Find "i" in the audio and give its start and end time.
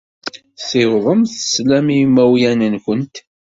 1.89-1.95